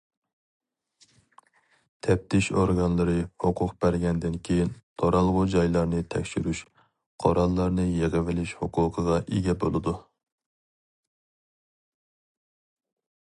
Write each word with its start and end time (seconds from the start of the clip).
تەپتىش 2.05 2.45
ئورگانلىرى 2.61 3.17
ھوقۇق 3.43 3.73
بەرگەندىن 3.85 4.39
كىيىن 4.47 4.71
تۇرالغۇ 5.03 5.43
جايلارنى 5.55 6.01
تەكشۈرۈش، 6.15 6.61
قوراللارنى 7.25 7.85
يىغىۋېلىش 8.01 8.53
ھوقۇقىغا 8.63 9.19
ئىگە 9.27 9.55
بولىدۇ. 9.65 9.95